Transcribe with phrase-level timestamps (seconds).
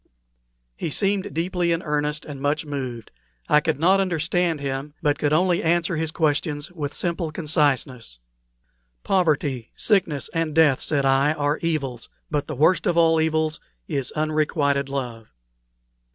[0.75, 3.11] He seemed deeply in earnest and much moved.
[3.47, 8.17] I could not understand him, but could only answer his questions with simple conciseness.
[9.03, 14.11] "Poverty, sickness, and death," said I, "are evils; but the worst of all evils is
[14.13, 15.27] unrequited love."